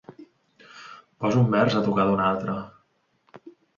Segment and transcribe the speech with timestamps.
[1.23, 2.57] Posa un vers a tocar d'un altre.